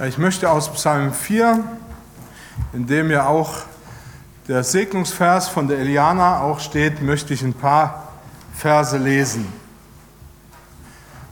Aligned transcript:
Ich 0.00 0.16
möchte 0.16 0.50
aus 0.50 0.72
Psalm 0.72 1.12
4, 1.12 1.62
in 2.72 2.86
dem 2.86 3.10
ja 3.10 3.26
auch 3.26 3.56
der 4.48 4.64
Segnungsvers 4.64 5.48
von 5.48 5.68
der 5.68 5.80
Eliana 5.80 6.40
auch 6.40 6.60
steht, 6.60 7.02
möchte 7.02 7.34
ich 7.34 7.42
ein 7.42 7.52
paar 7.52 8.08
Verse 8.54 8.96
lesen. 8.96 9.46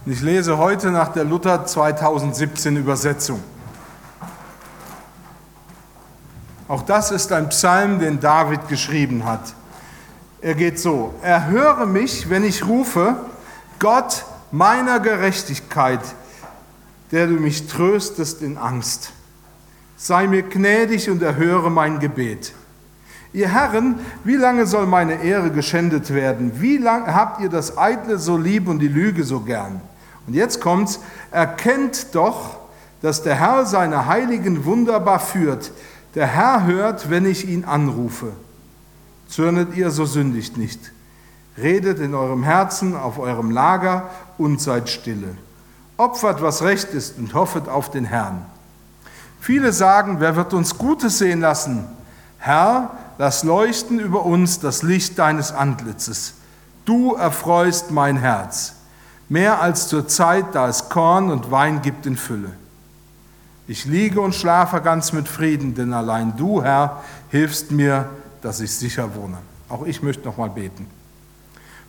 Ich 0.04 0.20
lese 0.20 0.58
heute 0.58 0.90
nach 0.90 1.08
der 1.08 1.24
Luther 1.24 1.64
2017 1.64 2.76
Übersetzung. 2.76 3.42
Auch 6.68 6.82
das 6.82 7.12
ist 7.12 7.32
ein 7.32 7.48
Psalm, 7.48 7.98
den 7.98 8.20
David 8.20 8.68
geschrieben 8.68 9.24
hat. 9.24 9.54
Er 10.42 10.54
geht 10.54 10.78
so, 10.78 11.14
erhöre 11.22 11.86
mich, 11.86 12.28
wenn 12.28 12.44
ich 12.44 12.66
rufe, 12.66 13.16
Gott 13.78 14.26
meiner 14.52 15.00
Gerechtigkeit, 15.00 16.00
der 17.12 17.26
du 17.26 17.34
mich 17.34 17.66
tröstest 17.66 18.42
in 18.42 18.56
Angst. 18.56 19.12
Sei 19.96 20.26
mir 20.26 20.42
gnädig 20.42 21.10
und 21.10 21.22
erhöre 21.22 21.70
mein 21.70 21.98
Gebet. 21.98 22.52
Ihr 23.32 23.48
Herren, 23.48 24.00
wie 24.24 24.36
lange 24.36 24.66
soll 24.66 24.86
meine 24.86 25.22
Ehre 25.22 25.50
geschändet 25.50 26.12
werden? 26.12 26.60
Wie 26.60 26.78
lange 26.78 27.14
habt 27.14 27.40
ihr 27.40 27.48
das 27.48 27.78
Eitle 27.78 28.18
so 28.18 28.36
lieb 28.36 28.66
und 28.68 28.80
die 28.80 28.88
Lüge 28.88 29.24
so 29.24 29.40
gern? 29.40 29.80
Und 30.26 30.34
jetzt 30.34 30.60
kommt's, 30.60 31.00
erkennt 31.30 32.14
doch, 32.14 32.58
dass 33.02 33.22
der 33.22 33.36
Herr 33.36 33.66
seine 33.66 34.06
Heiligen 34.06 34.64
wunderbar 34.64 35.20
führt. 35.20 35.72
Der 36.14 36.26
Herr 36.26 36.66
hört, 36.66 37.08
wenn 37.08 37.24
ich 37.24 37.48
ihn 37.48 37.64
anrufe. 37.64 38.32
Zürnet 39.28 39.76
ihr, 39.76 39.90
so 39.90 40.06
sündigt 40.06 40.56
nicht. 40.56 40.92
Redet 41.56 42.00
in 42.00 42.14
eurem 42.14 42.42
Herzen, 42.42 42.96
auf 42.96 43.18
eurem 43.18 43.50
Lager 43.50 44.10
und 44.38 44.60
seid 44.60 44.88
stille. 44.88 45.36
Opfert, 46.00 46.40
was 46.40 46.62
recht 46.62 46.94
ist 46.94 47.18
und 47.18 47.34
hoffet 47.34 47.68
auf 47.68 47.90
den 47.90 48.06
Herrn. 48.06 48.46
Viele 49.38 49.72
sagen, 49.72 50.16
wer 50.18 50.34
wird 50.34 50.54
uns 50.54 50.78
Gutes 50.78 51.18
sehen 51.18 51.40
lassen? 51.40 51.84
Herr, 52.38 52.92
lass 53.18 53.44
leuchten 53.44 54.00
über 54.00 54.24
uns 54.24 54.60
das 54.60 54.82
Licht 54.82 55.18
deines 55.18 55.52
Antlitzes. 55.52 56.34
Du 56.86 57.14
erfreust 57.14 57.90
mein 57.90 58.16
Herz, 58.16 58.76
mehr 59.28 59.60
als 59.60 59.88
zur 59.88 60.08
Zeit, 60.08 60.46
da 60.54 60.68
es 60.68 60.88
Korn 60.88 61.30
und 61.30 61.50
Wein 61.50 61.82
gibt 61.82 62.06
in 62.06 62.16
Fülle. 62.16 62.50
Ich 63.68 63.84
liege 63.84 64.22
und 64.22 64.34
schlafe 64.34 64.80
ganz 64.80 65.12
mit 65.12 65.28
Frieden, 65.28 65.74
denn 65.74 65.92
allein 65.92 66.34
du, 66.34 66.62
Herr, 66.62 67.02
hilfst 67.28 67.72
mir, 67.72 68.08
dass 68.40 68.60
ich 68.60 68.74
sicher 68.74 69.14
wohne. 69.14 69.36
Auch 69.68 69.84
ich 69.84 70.02
möchte 70.02 70.24
noch 70.24 70.38
mal 70.38 70.48
beten. 70.48 70.86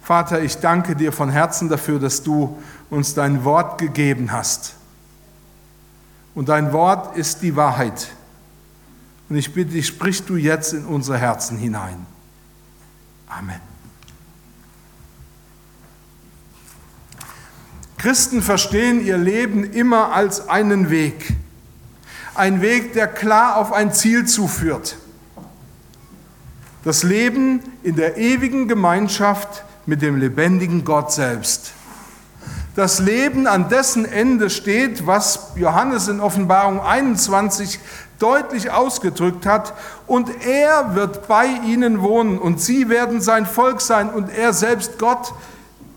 Vater, 0.02 0.41
ich 0.41 0.57
danke 0.57 0.95
dir 0.95 1.11
von 1.11 1.30
Herzen 1.30 1.69
dafür, 1.69 1.99
dass 1.99 2.23
du 2.23 2.61
uns 2.89 3.13
dein 3.13 3.44
Wort 3.44 3.80
gegeben 3.80 4.31
hast. 4.31 4.75
Und 6.33 6.49
dein 6.49 6.73
Wort 6.73 7.16
ist 7.17 7.41
die 7.41 7.55
Wahrheit. 7.55 8.11
Und 9.30 9.38
ich 9.38 9.53
bitte 9.53 9.71
dich, 9.71 9.88
sprich 9.88 10.25
du 10.25 10.35
jetzt 10.35 10.73
in 10.73 10.85
unsere 10.85 11.17
Herzen 11.17 11.58
hinein. 11.58 12.05
Amen. 13.27 13.61
Christen 17.97 18.41
verstehen 18.41 19.05
ihr 19.05 19.17
Leben 19.17 19.63
immer 19.63 20.11
als 20.13 20.49
einen 20.49 20.89
Weg. 20.89 21.36
Ein 22.33 22.61
Weg, 22.61 22.93
der 22.93 23.08
klar 23.08 23.58
auf 23.58 23.71
ein 23.71 23.93
Ziel 23.93 24.25
zuführt. 24.25 24.97
Das 26.83 27.03
Leben 27.03 27.61
in 27.83 27.95
der 27.95 28.17
ewigen 28.17 28.67
Gemeinschaft 28.67 29.63
mit 29.85 30.01
dem 30.01 30.17
lebendigen 30.17 30.85
Gott 30.85 31.11
selbst. 31.11 31.73
Das 32.75 32.99
Leben, 32.99 33.47
an 33.47 33.67
dessen 33.67 34.05
Ende 34.05 34.49
steht, 34.49 35.05
was 35.05 35.51
Johannes 35.55 36.07
in 36.07 36.21
Offenbarung 36.21 36.79
21 36.79 37.79
deutlich 38.17 38.71
ausgedrückt 38.71 39.45
hat, 39.45 39.73
und 40.07 40.29
er 40.45 40.95
wird 40.95 41.27
bei 41.27 41.47
ihnen 41.65 42.02
wohnen 42.02 42.37
und 42.37 42.61
sie 42.61 42.87
werden 42.87 43.20
sein 43.20 43.45
Volk 43.45 43.81
sein 43.81 44.09
und 44.09 44.30
er 44.30 44.53
selbst 44.53 44.99
Gott 44.99 45.33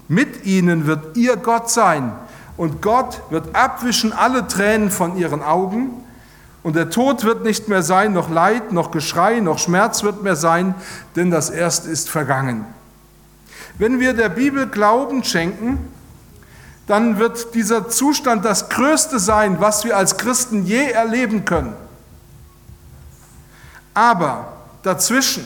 mit 0.09 0.45
ihnen 0.45 0.87
wird 0.87 1.17
ihr 1.17 1.37
Gott 1.37 1.71
sein 1.71 2.13
und 2.57 2.83
Gott 2.83 3.21
wird 3.31 3.55
abwischen 3.55 4.13
alle 4.13 4.47
Tränen 4.49 4.91
von 4.91 5.17
ihren 5.17 5.43
Augen 5.43 5.91
und 6.63 6.77
der 6.77 6.91
Tod 6.91 7.25
wird 7.25 7.45
nicht 7.45 7.69
mehr 7.69 7.83
sein, 7.83 8.13
noch 8.13 8.31
Leid, 8.31 8.73
noch 8.73 8.91
Geschrei, 8.91 9.41
noch 9.41 9.59
Schmerz 9.59 10.03
wird 10.03 10.23
mehr 10.23 10.37
sein, 10.37 10.75
denn 11.15 11.31
das 11.31 11.51
Erste 11.51 11.91
ist 11.91 12.09
vergangen. 12.09 12.65
Wenn 13.79 14.01
wir 14.01 14.15
der 14.15 14.29
Bibel 14.29 14.67
Glauben 14.69 15.25
schenken, 15.25 15.79
dann 16.87 17.19
wird 17.19 17.55
dieser 17.55 17.89
Zustand 17.89 18.45
das 18.45 18.69
Größte 18.69 19.19
sein, 19.19 19.61
was 19.61 19.85
wir 19.85 19.97
als 19.97 20.17
Christen 20.17 20.67
je 20.67 20.91
erleben 20.91 21.45
können. 21.45 21.75
Aber 23.95 24.53
dazwischen, 24.83 25.45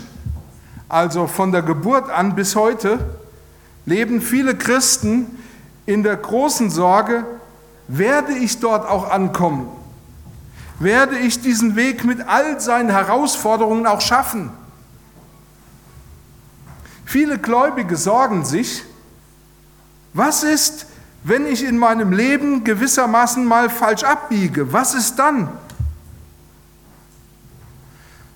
also 0.89 1.27
von 1.27 1.53
der 1.53 1.63
Geburt 1.63 2.11
an 2.11 2.35
bis 2.35 2.57
heute, 2.57 2.99
leben 3.87 4.21
viele 4.21 4.57
Christen 4.57 5.39
in 5.87 6.03
der 6.03 6.17
großen 6.17 6.71
Sorge, 6.71 7.25
werde 7.89 8.33
ich 8.33 8.59
dort 8.59 8.89
auch 8.89 9.11
ankommen? 9.11 9.69
Werde 10.79 11.19
ich 11.19 11.41
diesen 11.41 11.77
Weg 11.77 12.05
mit 12.05 12.27
all 12.27 12.61
seinen 12.61 12.91
Herausforderungen 12.91 13.87
auch 13.87 14.01
schaffen? 14.01 14.51
Viele 17.09 17.39
Gläubige 17.39 17.97
sorgen 17.97 18.45
sich, 18.45 18.85
was 20.13 20.43
ist, 20.43 20.85
wenn 21.25 21.47
ich 21.47 21.65
in 21.65 21.79
meinem 21.79 22.13
Leben 22.13 22.65
gewissermaßen 22.65 23.47
mal 23.47 23.71
falsch 23.71 24.05
abbiege? 24.05 24.75
Was 24.75 24.93
ist 24.93 25.19
dann? 25.19 25.49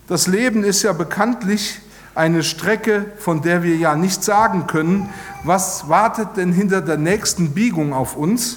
Das 0.06 0.26
Leben 0.26 0.64
ist 0.64 0.82
ja 0.84 0.94
bekanntlich 0.94 1.80
eine 2.14 2.42
Strecke, 2.42 3.12
von 3.18 3.42
der 3.42 3.62
wir 3.62 3.76
ja 3.76 3.94
nicht 3.94 4.24
sagen 4.24 4.66
können, 4.66 5.10
was 5.44 5.90
wartet 5.90 6.38
denn 6.38 6.50
hinter 6.50 6.80
der 6.80 6.96
nächsten 6.96 7.50
Biegung 7.50 7.92
auf 7.92 8.16
uns? 8.16 8.56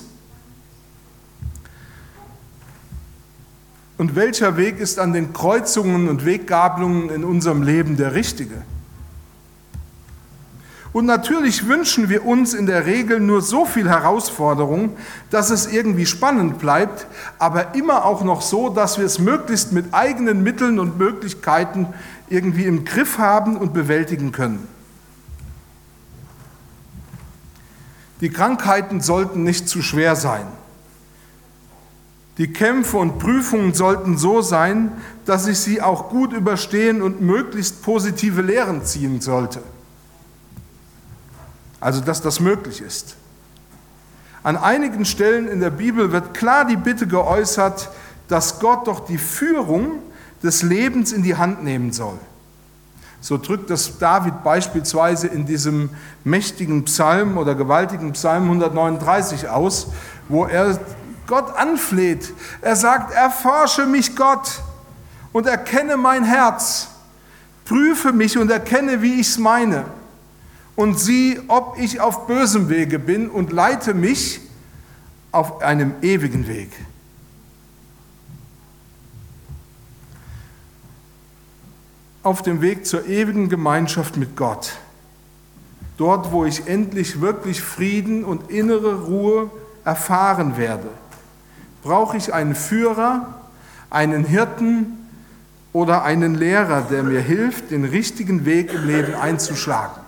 Und 3.97 4.15
welcher 4.15 4.55
Weg 4.55 4.79
ist 4.79 4.97
an 4.97 5.11
den 5.11 5.33
Kreuzungen 5.33 6.07
und 6.07 6.25
Weggabelungen 6.25 7.09
in 7.09 7.25
unserem 7.25 7.63
Leben 7.63 7.97
der 7.97 8.15
richtige? 8.15 8.63
Und 10.95 11.07
natürlich 11.07 11.67
wünschen 11.67 12.07
wir 12.07 12.25
uns 12.25 12.53
in 12.53 12.67
der 12.67 12.85
Regel 12.85 13.19
nur 13.19 13.41
so 13.41 13.65
viel 13.65 13.89
Herausforderung, 13.89 14.95
dass 15.29 15.49
es 15.49 15.67
irgendwie 15.67 16.05
spannend 16.05 16.57
bleibt, 16.57 17.05
aber 17.37 17.75
immer 17.75 18.05
auch 18.05 18.23
noch 18.23 18.41
so, 18.41 18.69
dass 18.69 18.97
wir 18.97 19.03
es 19.03 19.19
möglichst 19.19 19.73
mit 19.73 19.93
eigenen 19.93 20.41
Mitteln 20.41 20.79
und 20.79 20.97
Möglichkeiten 20.97 21.87
irgendwie 22.29 22.63
im 22.63 22.85
Griff 22.85 23.17
haben 23.17 23.57
und 23.57 23.73
bewältigen 23.73 24.31
können. 24.31 24.69
Die 28.21 28.29
Krankheiten 28.29 29.01
sollten 29.01 29.43
nicht 29.43 29.67
zu 29.67 29.81
schwer 29.81 30.15
sein. 30.15 30.47
Die 32.37 32.53
Kämpfe 32.53 32.95
und 32.95 33.19
Prüfungen 33.19 33.73
sollten 33.73 34.17
so 34.17 34.41
sein, 34.41 34.93
dass 35.25 35.45
ich 35.45 35.59
sie 35.59 35.81
auch 35.81 36.07
gut 36.07 36.31
überstehen 36.31 37.01
und 37.01 37.19
möglichst 37.19 37.83
positive 37.83 38.41
Lehren 38.41 38.85
ziehen 38.85 39.19
sollte. 39.19 39.61
Also 41.85 42.01
dass 42.01 42.19
das 42.19 42.39
möglich 42.39 42.81
ist. 42.81 43.15
An 44.41 44.57
einigen 44.57 45.05
Stellen 45.05 45.47
in 45.47 45.59
der 45.59 45.69
Bibel 45.69 46.11
wird 46.11 46.33
klar 46.33 46.65
die 46.65 46.77
Bitte 46.77 47.05
geäußert, 47.05 47.91
dass 48.27 48.59
Gott 48.59 48.87
doch 48.87 49.05
die 49.05 49.19
Führung 49.19 49.99
des 50.41 50.63
Lebens 50.63 51.11
in 51.11 51.21
die 51.21 51.35
Hand 51.35 51.63
nehmen 51.63 51.91
soll. 51.91 52.17
So 53.21 53.37
drückt 53.37 53.69
das 53.69 53.99
David 53.99 54.43
beispielsweise 54.43 55.27
in 55.27 55.45
diesem 55.45 55.91
mächtigen 56.23 56.85
Psalm 56.85 57.37
oder 57.37 57.53
gewaltigen 57.53 58.13
Psalm 58.13 58.45
139 58.45 59.49
aus, 59.49 59.89
wo 60.27 60.45
er 60.45 60.79
Gott 61.27 61.55
anfleht. 61.55 62.33
Er 62.61 62.75
sagt, 62.75 63.13
erforsche 63.13 63.85
mich 63.85 64.15
Gott 64.15 64.59
und 65.33 65.45
erkenne 65.45 65.97
mein 65.97 66.23
Herz. 66.23 66.87
Prüfe 67.63 68.11
mich 68.11 68.39
und 68.39 68.49
erkenne, 68.49 69.03
wie 69.03 69.19
ich 69.21 69.27
es 69.27 69.37
meine 69.37 69.85
und 70.75 70.99
sieh, 70.99 71.39
ob 71.47 71.77
ich 71.79 72.01
auf 72.01 72.27
bösem 72.27 72.69
Wege 72.69 72.99
bin 72.99 73.29
und 73.29 73.51
leite 73.51 73.93
mich 73.93 74.41
auf 75.31 75.61
einem 75.61 75.93
ewigen 76.01 76.47
Weg. 76.47 76.71
Auf 82.23 82.41
dem 82.41 82.61
Weg 82.61 82.85
zur 82.85 83.05
ewigen 83.07 83.49
Gemeinschaft 83.49 84.17
mit 84.17 84.35
Gott. 84.35 84.73
Dort, 85.97 86.31
wo 86.31 86.43
ich 86.43 86.67
endlich 86.67 87.21
wirklich 87.21 87.61
Frieden 87.61 88.25
und 88.25 88.49
innere 88.49 89.03
Ruhe 89.05 89.49
erfahren 89.85 90.57
werde, 90.57 90.89
brauche 91.83 92.17
ich 92.17 92.33
einen 92.33 92.55
Führer, 92.55 93.41
einen 93.89 94.25
Hirten 94.25 95.07
oder 95.71 96.03
einen 96.03 96.35
Lehrer, 96.35 96.81
der 96.81 97.03
mir 97.03 97.21
hilft, 97.21 97.71
den 97.71 97.85
richtigen 97.85 98.45
Weg 98.45 98.73
im 98.73 98.87
Leben 98.87 99.13
einzuschlagen 99.13 100.04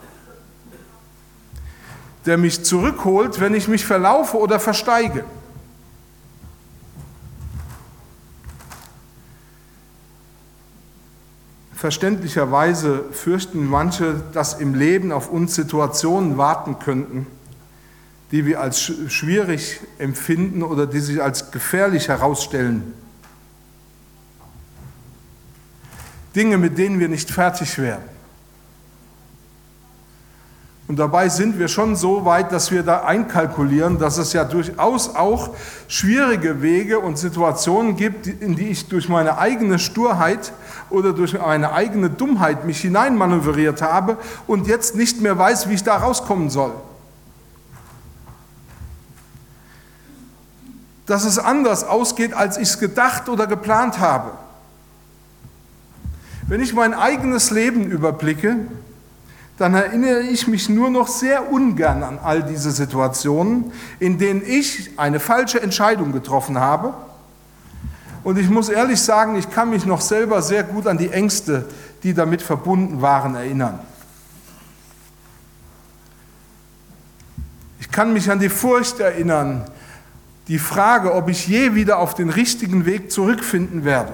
der 2.27 2.37
mich 2.37 2.63
zurückholt, 2.63 3.39
wenn 3.39 3.55
ich 3.55 3.67
mich 3.67 3.85
verlaufe 3.85 4.37
oder 4.37 4.59
versteige. 4.59 5.23
Verständlicherweise 11.73 13.05
fürchten 13.11 13.65
manche, 13.65 14.21
dass 14.33 14.55
im 14.55 14.73
Leben 14.73 15.11
auf 15.11 15.29
uns 15.29 15.55
Situationen 15.55 16.37
warten 16.37 16.79
könnten, 16.79 17.27
die 18.31 18.45
wir 18.45 18.59
als 18.59 18.79
schwierig 18.79 19.79
empfinden 19.97 20.63
oder 20.63 20.85
die 20.85 20.99
sich 20.99 21.21
als 21.21 21.51
gefährlich 21.51 22.09
herausstellen. 22.09 22.93
Dinge, 26.35 26.57
mit 26.57 26.77
denen 26.77 26.99
wir 26.99 27.07
nicht 27.07 27.31
fertig 27.31 27.77
werden. 27.77 28.16
Und 30.87 30.97
dabei 30.99 31.27
sind 31.27 31.59
wir 31.59 31.67
schon 31.67 31.97
so 31.97 32.23
weit, 32.23 32.53
dass 32.53 32.71
wir 32.71 32.81
da 32.81 33.03
einkalkulieren, 33.03 33.99
dass 33.99 34.17
es 34.17 34.31
ja 34.31 34.45
durchaus 34.45 35.15
auch 35.15 35.49
schwierige 35.89 36.61
Wege 36.61 36.99
und 36.99 37.17
Situationen 37.17 37.97
gibt, 37.97 38.25
in 38.25 38.55
die 38.55 38.69
ich 38.69 38.87
durch 38.87 39.09
meine 39.09 39.37
eigene 39.37 39.79
Sturheit 39.79 40.53
oder 40.89 41.11
durch 41.11 41.37
meine 41.37 41.73
eigene 41.73 42.09
Dummheit 42.09 42.65
mich 42.65 42.79
hineinmanövriert 42.79 43.81
habe 43.81 44.17
und 44.47 44.67
jetzt 44.67 44.95
nicht 44.95 45.19
mehr 45.21 45.37
weiß, 45.37 45.67
wie 45.67 45.73
ich 45.73 45.83
da 45.83 45.97
rauskommen 45.97 46.49
soll. 46.49 46.71
Dass 51.05 51.25
es 51.25 51.37
anders 51.37 51.83
ausgeht, 51.83 52.33
als 52.33 52.55
ich 52.57 52.69
es 52.69 52.79
gedacht 52.79 53.27
oder 53.27 53.45
geplant 53.45 53.99
habe. 53.99 54.31
Wenn 56.47 56.61
ich 56.61 56.73
mein 56.73 56.93
eigenes 56.93 57.51
Leben 57.51 57.91
überblicke, 57.91 58.55
dann 59.57 59.73
erinnere 59.73 60.21
ich 60.21 60.47
mich 60.47 60.69
nur 60.69 60.89
noch 60.91 61.07
sehr 61.07 61.51
ungern 61.51 62.03
an 62.03 62.19
all 62.23 62.43
diese 62.43 62.71
Situationen, 62.71 63.71
in 63.99 64.19
denen 64.19 64.43
ich 64.45 64.91
eine 64.97 65.19
falsche 65.19 65.59
Entscheidung 65.61 66.11
getroffen 66.11 66.59
habe. 66.59 66.93
Und 68.23 68.37
ich 68.37 68.49
muss 68.49 68.69
ehrlich 68.69 69.01
sagen, 69.01 69.35
ich 69.35 69.49
kann 69.49 69.71
mich 69.71 69.85
noch 69.85 70.01
selber 70.01 70.41
sehr 70.43 70.63
gut 70.63 70.85
an 70.85 70.97
die 70.97 71.09
Ängste, 71.09 71.65
die 72.03 72.13
damit 72.13 72.43
verbunden 72.43 73.01
waren, 73.01 73.33
erinnern. 73.33 73.79
Ich 77.79 77.89
kann 77.91 78.13
mich 78.13 78.29
an 78.29 78.39
die 78.39 78.49
Furcht 78.49 78.99
erinnern, 78.99 79.65
die 80.47 80.59
Frage, 80.59 81.15
ob 81.15 81.29
ich 81.29 81.47
je 81.47 81.73
wieder 81.73 81.97
auf 81.97 82.13
den 82.13 82.29
richtigen 82.29 82.85
Weg 82.85 83.11
zurückfinden 83.11 83.85
werde. 83.85 84.13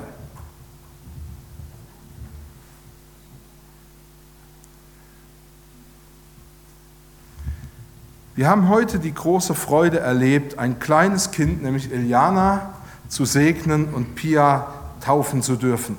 Wir 8.36 8.50
haben 8.50 8.68
heute 8.68 8.98
die 8.98 9.14
große 9.14 9.54
Freude 9.54 10.00
erlebt, 10.00 10.58
ein 10.58 10.80
kleines 10.80 11.30
Kind, 11.30 11.62
nämlich 11.62 11.92
Iliana, 11.92 12.74
zu 13.08 13.26
segnen 13.26 13.94
und 13.94 14.16
Pia 14.16 14.74
taufen 15.02 15.44
zu 15.44 15.56
dürfen. 15.56 15.98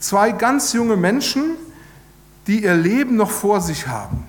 Zwei 0.00 0.32
ganz 0.32 0.72
junge 0.72 0.96
Menschen, 0.96 1.52
die 2.48 2.64
ihr 2.64 2.74
Leben 2.74 3.14
noch 3.14 3.30
vor 3.30 3.60
sich 3.60 3.86
haben. 3.86 4.24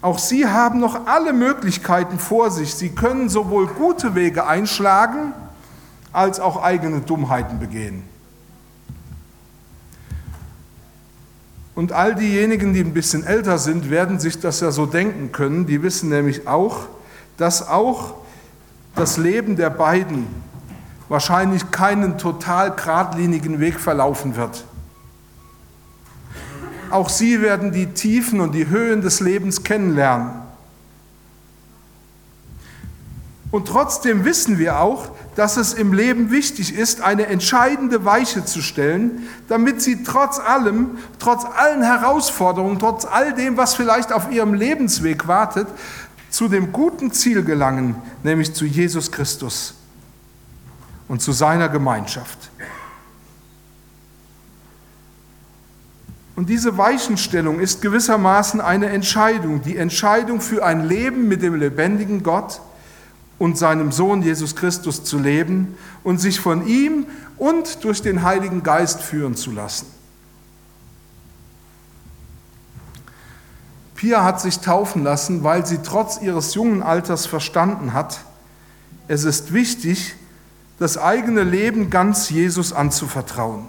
Auch 0.00 0.18
sie 0.18 0.46
haben 0.46 0.80
noch 0.80 1.06
alle 1.06 1.34
Möglichkeiten 1.34 2.18
vor 2.18 2.50
sich. 2.50 2.74
Sie 2.74 2.90
können 2.90 3.28
sowohl 3.28 3.66
gute 3.66 4.14
Wege 4.14 4.46
einschlagen 4.46 5.34
als 6.12 6.40
auch 6.40 6.62
eigene 6.62 7.00
Dummheiten 7.00 7.58
begehen. 7.58 8.04
Und 11.76 11.92
all 11.92 12.14
diejenigen, 12.14 12.72
die 12.72 12.80
ein 12.80 12.94
bisschen 12.94 13.24
älter 13.24 13.58
sind, 13.58 13.90
werden 13.90 14.18
sich 14.18 14.40
das 14.40 14.60
ja 14.60 14.70
so 14.70 14.86
denken 14.86 15.30
können. 15.30 15.66
Die 15.66 15.82
wissen 15.82 16.08
nämlich 16.08 16.48
auch, 16.48 16.86
dass 17.36 17.68
auch 17.68 18.14
das 18.94 19.18
Leben 19.18 19.56
der 19.56 19.68
beiden 19.68 20.26
wahrscheinlich 21.10 21.70
keinen 21.70 22.16
total 22.16 22.74
geradlinigen 22.74 23.60
Weg 23.60 23.78
verlaufen 23.78 24.36
wird. 24.36 24.64
Auch 26.90 27.10
sie 27.10 27.42
werden 27.42 27.72
die 27.72 27.88
Tiefen 27.88 28.40
und 28.40 28.52
die 28.52 28.68
Höhen 28.68 29.02
des 29.02 29.20
Lebens 29.20 29.62
kennenlernen. 29.62 30.30
Und 33.50 33.68
trotzdem 33.68 34.24
wissen 34.24 34.58
wir 34.58 34.80
auch, 34.80 35.10
dass 35.36 35.58
es 35.58 35.74
im 35.74 35.92
Leben 35.92 36.30
wichtig 36.30 36.74
ist, 36.74 37.02
eine 37.02 37.26
entscheidende 37.26 38.04
Weiche 38.04 38.44
zu 38.44 38.62
stellen, 38.62 39.28
damit 39.48 39.82
sie 39.82 40.02
trotz 40.02 40.38
allem, 40.38 40.98
trotz 41.18 41.44
allen 41.44 41.82
Herausforderungen, 41.82 42.78
trotz 42.78 43.04
all 43.04 43.34
dem, 43.34 43.58
was 43.58 43.74
vielleicht 43.74 44.12
auf 44.12 44.32
ihrem 44.32 44.54
Lebensweg 44.54 45.28
wartet, 45.28 45.68
zu 46.30 46.48
dem 46.48 46.72
guten 46.72 47.12
Ziel 47.12 47.44
gelangen, 47.44 47.96
nämlich 48.22 48.54
zu 48.54 48.64
Jesus 48.64 49.12
Christus 49.12 49.74
und 51.06 51.20
zu 51.20 51.32
seiner 51.32 51.68
Gemeinschaft. 51.68 52.50
Und 56.34 56.48
diese 56.48 56.76
Weichenstellung 56.78 57.60
ist 57.60 57.80
gewissermaßen 57.82 58.60
eine 58.60 58.88
Entscheidung, 58.88 59.62
die 59.62 59.76
Entscheidung 59.76 60.40
für 60.40 60.64
ein 60.64 60.86
Leben 60.86 61.28
mit 61.28 61.42
dem 61.42 61.54
lebendigen 61.54 62.22
Gott, 62.22 62.60
und 63.38 63.58
seinem 63.58 63.92
Sohn 63.92 64.22
Jesus 64.22 64.56
Christus 64.56 65.04
zu 65.04 65.18
leben 65.18 65.76
und 66.02 66.18
sich 66.18 66.40
von 66.40 66.66
ihm 66.66 67.06
und 67.36 67.84
durch 67.84 68.02
den 68.02 68.22
Heiligen 68.22 68.62
Geist 68.62 69.02
führen 69.02 69.36
zu 69.36 69.50
lassen. 69.50 69.86
Pia 73.94 74.24
hat 74.24 74.40
sich 74.40 74.60
taufen 74.60 75.02
lassen, 75.04 75.42
weil 75.42 75.66
sie 75.66 75.78
trotz 75.78 76.20
ihres 76.20 76.54
jungen 76.54 76.82
Alters 76.82 77.26
verstanden 77.26 77.92
hat, 77.92 78.20
es 79.08 79.24
ist 79.24 79.52
wichtig, 79.52 80.16
das 80.78 80.98
eigene 80.98 81.42
Leben 81.42 81.90
ganz 81.90 82.28
Jesus 82.28 82.72
anzuvertrauen. 82.72 83.68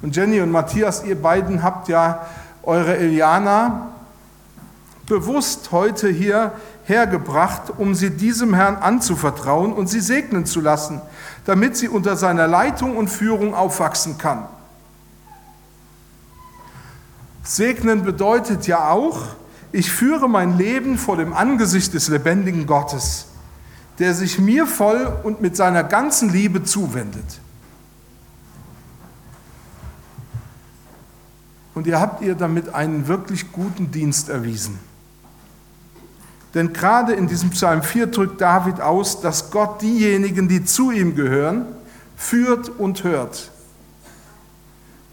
Und 0.00 0.16
Jenny 0.16 0.40
und 0.40 0.50
Matthias, 0.50 1.04
ihr 1.04 1.20
beiden 1.20 1.62
habt 1.62 1.88
ja 1.88 2.26
eure 2.62 2.96
Eliana 2.96 3.88
bewusst 5.08 5.72
heute 5.72 6.08
hier 6.08 6.52
hergebracht, 6.84 7.72
um 7.76 7.94
sie 7.94 8.10
diesem 8.10 8.54
Herrn 8.54 8.76
anzuvertrauen 8.76 9.72
und 9.72 9.88
sie 9.88 10.00
segnen 10.00 10.46
zu 10.46 10.60
lassen, 10.60 11.00
damit 11.44 11.76
sie 11.76 11.88
unter 11.88 12.16
seiner 12.16 12.46
Leitung 12.46 12.96
und 12.96 13.08
Führung 13.08 13.54
aufwachsen 13.54 14.18
kann. 14.18 14.46
Segnen 17.42 18.02
bedeutet 18.04 18.66
ja 18.66 18.90
auch, 18.90 19.20
ich 19.72 19.90
führe 19.90 20.28
mein 20.28 20.56
Leben 20.56 20.98
vor 20.98 21.16
dem 21.16 21.32
Angesicht 21.32 21.94
des 21.94 22.08
lebendigen 22.08 22.66
Gottes, 22.66 23.26
der 23.98 24.14
sich 24.14 24.38
mir 24.38 24.66
voll 24.66 25.12
und 25.22 25.40
mit 25.40 25.56
seiner 25.56 25.84
ganzen 25.84 26.30
Liebe 26.30 26.62
zuwendet. 26.62 27.40
Und 31.74 31.86
ihr 31.86 32.00
habt 32.00 32.22
ihr 32.22 32.34
damit 32.34 32.74
einen 32.74 33.08
wirklich 33.08 33.52
guten 33.52 33.90
Dienst 33.90 34.28
erwiesen. 34.28 34.78
Denn 36.54 36.72
gerade 36.72 37.12
in 37.12 37.26
diesem 37.26 37.50
Psalm 37.50 37.82
4 37.82 38.06
drückt 38.06 38.40
David 38.40 38.80
aus, 38.80 39.20
dass 39.20 39.50
Gott 39.50 39.82
diejenigen, 39.82 40.48
die 40.48 40.64
zu 40.64 40.90
ihm 40.90 41.14
gehören, 41.14 41.66
führt 42.16 42.68
und 42.68 43.04
hört. 43.04 43.50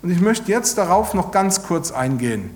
Und 0.01 0.11
ich 0.11 0.21
möchte 0.21 0.51
jetzt 0.51 0.77
darauf 0.77 1.13
noch 1.13 1.31
ganz 1.31 1.63
kurz 1.63 1.91
eingehen. 1.91 2.51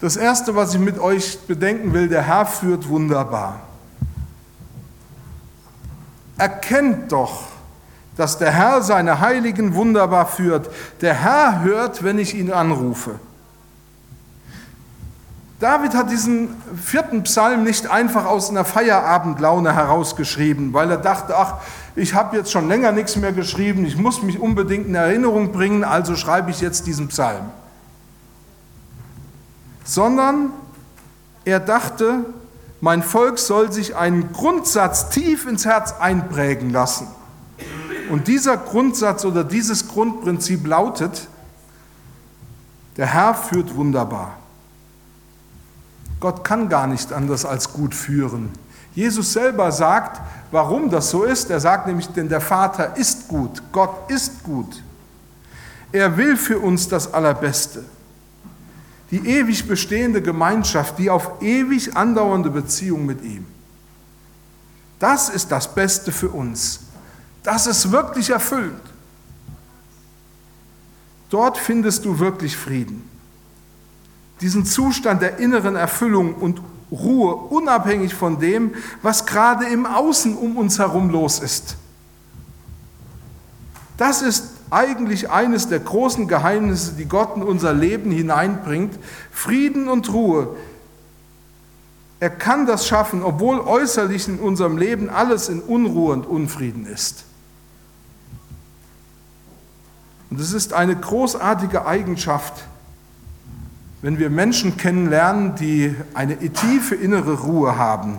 Das 0.00 0.16
Erste, 0.16 0.54
was 0.54 0.74
ich 0.74 0.80
mit 0.80 0.98
euch 0.98 1.38
bedenken 1.46 1.92
will, 1.92 2.08
der 2.08 2.22
Herr 2.22 2.46
führt 2.46 2.88
wunderbar. 2.88 3.60
Erkennt 6.36 7.12
doch, 7.12 7.44
dass 8.16 8.38
der 8.38 8.50
Herr 8.50 8.82
seine 8.82 9.20
Heiligen 9.20 9.74
wunderbar 9.74 10.26
führt. 10.26 10.68
Der 11.00 11.14
Herr 11.14 11.62
hört, 11.62 12.02
wenn 12.02 12.18
ich 12.18 12.34
ihn 12.34 12.52
anrufe. 12.52 13.18
David 15.58 15.94
hat 15.94 16.10
diesen 16.10 16.54
vierten 16.76 17.22
Psalm 17.22 17.64
nicht 17.64 17.90
einfach 17.90 18.26
aus 18.26 18.50
einer 18.50 18.66
Feierabendlaune 18.66 19.74
herausgeschrieben, 19.74 20.74
weil 20.74 20.90
er 20.90 20.98
dachte, 20.98 21.34
ach, 21.36 21.54
ich 21.94 22.12
habe 22.12 22.36
jetzt 22.36 22.52
schon 22.52 22.68
länger 22.68 22.92
nichts 22.92 23.16
mehr 23.16 23.32
geschrieben, 23.32 23.86
ich 23.86 23.96
muss 23.96 24.22
mich 24.22 24.38
unbedingt 24.38 24.86
in 24.86 24.94
Erinnerung 24.94 25.52
bringen, 25.52 25.82
also 25.82 26.14
schreibe 26.14 26.50
ich 26.50 26.60
jetzt 26.60 26.86
diesen 26.86 27.08
Psalm. 27.08 27.46
Sondern 29.84 30.50
er 31.46 31.60
dachte, 31.60 32.26
mein 32.82 33.02
Volk 33.02 33.38
soll 33.38 33.72
sich 33.72 33.96
einen 33.96 34.32
Grundsatz 34.34 35.08
tief 35.08 35.46
ins 35.46 35.64
Herz 35.64 35.94
einprägen 35.98 36.68
lassen. 36.68 37.08
Und 38.10 38.28
dieser 38.28 38.58
Grundsatz 38.58 39.24
oder 39.24 39.42
dieses 39.42 39.88
Grundprinzip 39.88 40.66
lautet, 40.66 41.28
der 42.98 43.06
Herr 43.06 43.34
führt 43.34 43.74
wunderbar. 43.74 44.34
Gott 46.26 46.42
kann 46.42 46.68
gar 46.68 46.88
nicht 46.88 47.12
anders 47.12 47.44
als 47.44 47.72
gut 47.72 47.94
führen. 47.94 48.50
Jesus 48.96 49.32
selber 49.32 49.70
sagt, 49.70 50.20
warum 50.50 50.90
das 50.90 51.08
so 51.10 51.22
ist. 51.22 51.50
Er 51.50 51.60
sagt 51.60 51.86
nämlich, 51.86 52.08
denn 52.08 52.28
der 52.28 52.40
Vater 52.40 52.96
ist 52.96 53.28
gut, 53.28 53.62
Gott 53.70 54.10
ist 54.10 54.42
gut. 54.42 54.82
Er 55.92 56.16
will 56.16 56.36
für 56.36 56.58
uns 56.58 56.88
das 56.88 57.14
Allerbeste. 57.14 57.84
Die 59.12 59.24
ewig 59.24 59.68
bestehende 59.68 60.20
Gemeinschaft, 60.20 60.98
die 60.98 61.10
auf 61.10 61.40
ewig 61.42 61.96
andauernde 61.96 62.50
Beziehung 62.50 63.06
mit 63.06 63.22
ihm. 63.22 63.46
Das 64.98 65.28
ist 65.28 65.52
das 65.52 65.72
Beste 65.72 66.10
für 66.10 66.30
uns. 66.30 66.80
Das 67.44 67.68
ist 67.68 67.92
wirklich 67.92 68.30
erfüllend. 68.30 68.82
Dort 71.30 71.56
findest 71.56 72.04
du 72.04 72.18
wirklich 72.18 72.56
Frieden. 72.56 73.15
Diesen 74.40 74.64
Zustand 74.64 75.22
der 75.22 75.38
inneren 75.38 75.76
Erfüllung 75.76 76.34
und 76.34 76.60
Ruhe, 76.90 77.34
unabhängig 77.34 78.14
von 78.14 78.38
dem, 78.38 78.74
was 79.02 79.26
gerade 79.26 79.66
im 79.66 79.86
Außen 79.86 80.36
um 80.36 80.56
uns 80.56 80.78
herum 80.78 81.10
los 81.10 81.40
ist. 81.40 81.76
Das 83.96 84.22
ist 84.22 84.50
eigentlich 84.70 85.30
eines 85.30 85.68
der 85.68 85.80
großen 85.80 86.28
Geheimnisse, 86.28 86.92
die 86.92 87.06
Gott 87.06 87.36
in 87.36 87.42
unser 87.42 87.72
Leben 87.72 88.10
hineinbringt. 88.10 88.98
Frieden 89.30 89.88
und 89.88 90.12
Ruhe. 90.12 90.56
Er 92.20 92.30
kann 92.30 92.66
das 92.66 92.86
schaffen, 92.86 93.22
obwohl 93.22 93.60
äußerlich 93.60 94.28
in 94.28 94.38
unserem 94.38 94.78
Leben 94.78 95.10
alles 95.10 95.48
in 95.48 95.60
Unruhe 95.60 96.12
und 96.12 96.26
Unfrieden 96.26 96.86
ist. 96.86 97.24
Und 100.30 100.40
es 100.40 100.52
ist 100.52 100.72
eine 100.72 100.96
großartige 100.96 101.86
Eigenschaft, 101.86 102.64
wenn 104.02 104.18
wir 104.18 104.30
Menschen 104.30 104.76
kennenlernen, 104.76 105.54
die 105.56 105.94
eine 106.14 106.36
tiefe 106.38 106.94
innere 106.94 107.40
Ruhe 107.40 107.76
haben, 107.76 108.18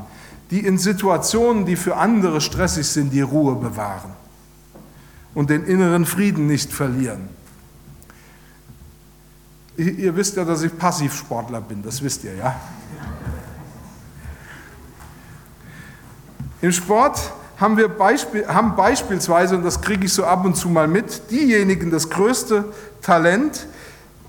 die 0.51 0.65
in 0.65 0.77
Situationen, 0.77 1.65
die 1.65 1.75
für 1.75 1.97
andere 1.97 2.41
stressig 2.41 2.87
sind, 2.87 3.11
die 3.11 3.21
Ruhe 3.21 3.55
bewahren 3.55 4.11
und 5.33 5.49
den 5.49 5.65
inneren 5.65 6.05
Frieden 6.05 6.47
nicht 6.47 6.73
verlieren. 6.73 7.29
Ihr 9.77 10.15
wisst 10.15 10.37
ja, 10.37 10.43
dass 10.43 10.63
ich 10.63 10.75
Passivsportler 10.75 11.61
bin, 11.61 11.83
das 11.83 12.01
wisst 12.01 12.23
ihr 12.23 12.33
ja. 12.33 12.55
Im 16.61 16.71
Sport 16.71 17.31
haben 17.57 17.77
wir 17.77 17.87
Beispiel, 17.87 18.47
haben 18.47 18.75
beispielsweise, 18.75 19.55
und 19.55 19.63
das 19.63 19.81
kriege 19.81 20.05
ich 20.05 20.13
so 20.13 20.25
ab 20.25 20.43
und 20.45 20.55
zu 20.55 20.69
mal 20.69 20.87
mit, 20.87 21.29
diejenigen 21.29 21.91
das 21.91 22.09
größte 22.09 22.65
Talent, 23.01 23.67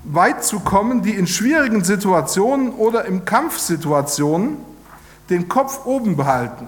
weit 0.03 0.43
zu 0.43 0.59
kommen, 0.59 1.01
die 1.01 1.13
in 1.13 1.27
schwierigen 1.27 1.83
Situationen 1.83 2.71
oder 2.71 3.05
in 3.05 3.25
Kampfsituationen 3.25 4.57
den 5.29 5.47
Kopf 5.47 5.85
oben 5.85 6.15
behalten. 6.15 6.67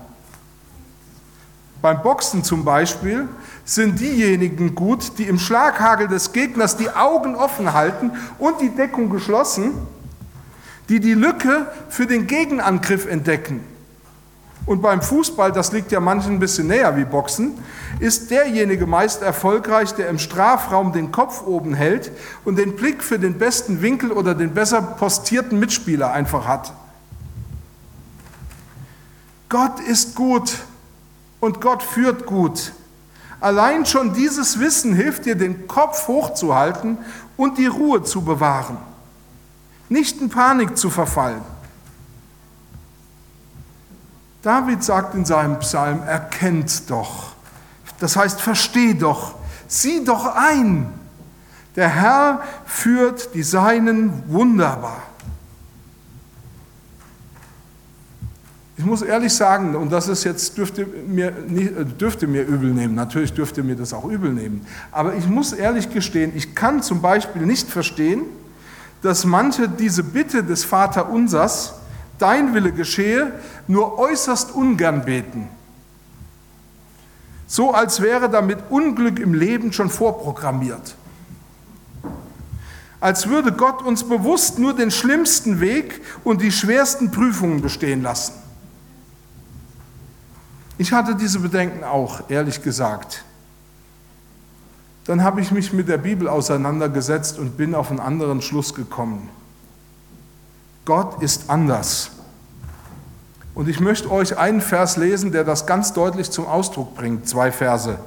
Beim 1.81 2.03
Boxen 2.03 2.43
zum 2.43 2.63
Beispiel 2.63 3.27
sind 3.65 3.99
diejenigen 3.99 4.75
gut, 4.75 5.17
die 5.17 5.23
im 5.23 5.39
Schlaghagel 5.39 6.07
des 6.07 6.31
Gegners 6.31 6.77
die 6.77 6.91
Augen 6.91 7.35
offen 7.35 7.73
halten 7.73 8.11
und 8.37 8.61
die 8.61 8.69
Deckung 8.69 9.09
geschlossen, 9.09 9.71
die 10.89 10.99
die 10.99 11.15
Lücke 11.15 11.71
für 11.89 12.05
den 12.05 12.27
Gegenangriff 12.27 13.07
entdecken. 13.07 13.70
Und 14.65 14.81
beim 14.81 15.01
Fußball, 15.01 15.51
das 15.51 15.71
liegt 15.71 15.91
ja 15.91 15.99
manchen 15.99 16.33
ein 16.33 16.39
bisschen 16.39 16.67
näher 16.67 16.95
wie 16.95 17.05
Boxen, 17.05 17.57
ist 17.99 18.29
derjenige 18.29 18.85
meist 18.85 19.21
erfolgreich, 19.21 19.93
der 19.95 20.07
im 20.09 20.19
Strafraum 20.19 20.93
den 20.93 21.11
Kopf 21.11 21.41
oben 21.45 21.73
hält 21.73 22.11
und 22.45 22.57
den 22.57 22.75
Blick 22.75 23.03
für 23.03 23.17
den 23.17 23.39
besten 23.39 23.81
Winkel 23.81 24.11
oder 24.11 24.35
den 24.35 24.53
besser 24.53 24.81
postierten 24.81 25.59
Mitspieler 25.59 26.11
einfach 26.11 26.47
hat. 26.47 26.73
Gott 29.49 29.79
ist 29.81 30.15
gut 30.15 30.59
und 31.39 31.59
Gott 31.59 31.83
führt 31.83 32.25
gut. 32.25 32.71
Allein 33.41 33.87
schon 33.87 34.13
dieses 34.13 34.59
Wissen 34.59 34.93
hilft 34.93 35.25
dir, 35.25 35.35
den 35.35 35.67
Kopf 35.67 36.07
hochzuhalten 36.07 36.99
und 37.35 37.57
die 37.57 37.65
Ruhe 37.65 38.03
zu 38.03 38.21
bewahren. 38.21 38.77
Nicht 39.89 40.21
in 40.21 40.29
Panik 40.29 40.77
zu 40.77 40.91
verfallen. 40.91 41.41
David 44.41 44.83
sagt 44.83 45.15
in 45.15 45.25
seinem 45.25 45.59
Psalm, 45.59 46.01
erkennt 46.03 46.89
doch. 46.89 47.33
Das 47.99 48.15
heißt, 48.15 48.41
versteh 48.41 48.93
doch, 48.93 49.35
sieh 49.67 50.03
doch 50.03 50.35
ein. 50.35 50.87
Der 51.75 51.87
Herr 51.87 52.41
führt 52.65 53.33
die 53.33 53.43
Seinen 53.43 54.23
wunderbar. 54.27 55.03
Ich 58.81 58.87
muss 58.87 59.03
ehrlich 59.03 59.31
sagen, 59.31 59.75
und 59.75 59.91
das 59.91 60.07
ist 60.07 60.23
jetzt, 60.23 60.57
dürfte 60.57 60.87
mir, 60.87 61.29
dürfte 61.29 62.25
mir 62.25 62.41
übel 62.41 62.73
nehmen, 62.73 62.95
natürlich 62.95 63.31
dürfte 63.31 63.61
mir 63.61 63.75
das 63.75 63.93
auch 63.93 64.05
übel 64.05 64.33
nehmen, 64.33 64.65
aber 64.91 65.13
ich 65.13 65.27
muss 65.27 65.53
ehrlich 65.53 65.91
gestehen, 65.91 66.31
ich 66.35 66.55
kann 66.55 66.81
zum 66.81 66.99
Beispiel 66.99 67.43
nicht 67.43 67.69
verstehen, 67.69 68.23
dass 69.03 69.23
manche 69.23 69.69
diese 69.69 70.03
Bitte 70.03 70.43
des 70.43 70.63
Vaterunsers, 70.63 71.75
dein 72.21 72.53
Wille 72.53 72.71
geschehe, 72.71 73.33
nur 73.67 73.97
äußerst 73.97 74.51
ungern 74.51 75.05
beten. 75.05 75.49
So 77.47 77.73
als 77.73 78.01
wäre 78.01 78.29
damit 78.29 78.59
Unglück 78.69 79.19
im 79.19 79.33
Leben 79.33 79.73
schon 79.73 79.89
vorprogrammiert. 79.89 80.95
Als 83.01 83.27
würde 83.27 83.51
Gott 83.51 83.81
uns 83.81 84.03
bewusst 84.03 84.59
nur 84.59 84.75
den 84.75 84.91
schlimmsten 84.91 85.59
Weg 85.59 86.01
und 86.23 86.41
die 86.41 86.51
schwersten 86.51 87.11
Prüfungen 87.11 87.61
bestehen 87.61 88.03
lassen. 88.03 88.33
Ich 90.77 90.93
hatte 90.93 91.15
diese 91.15 91.39
Bedenken 91.39 91.83
auch, 91.83 92.29
ehrlich 92.29 92.61
gesagt. 92.61 93.23
Dann 95.05 95.23
habe 95.23 95.41
ich 95.41 95.51
mich 95.51 95.73
mit 95.73 95.89
der 95.89 95.97
Bibel 95.97 96.27
auseinandergesetzt 96.27 97.39
und 97.39 97.57
bin 97.57 97.75
auf 97.75 97.89
einen 97.89 97.99
anderen 97.99 98.41
Schluss 98.41 98.73
gekommen. 98.73 99.29
Gott 100.85 101.21
ist 101.21 101.49
anders. 101.49 102.11
Und 103.53 103.67
ich 103.67 103.79
möchte 103.79 104.09
euch 104.09 104.37
einen 104.37 104.61
Vers 104.61 104.97
lesen, 104.97 105.31
der 105.31 105.43
das 105.43 105.65
ganz 105.65 105.93
deutlich 105.93 106.31
zum 106.31 106.47
Ausdruck 106.47 106.95
bringt, 106.95 107.27
zwei 107.27 107.51
Verse. 107.51 107.99